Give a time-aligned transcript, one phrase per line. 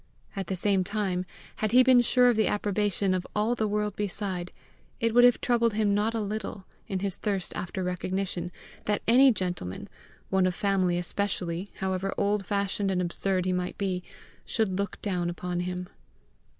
[0.35, 1.27] At the same time,
[1.57, 4.51] had he been sure of the approbation of all the world beside,
[4.99, 8.51] it would have troubled him not a little, in his thirst after recognition,
[8.85, 9.87] that any gentleman,
[10.31, 14.01] one of family especially, however old fashioned and absurd he might be,
[14.43, 15.87] should look down upon him.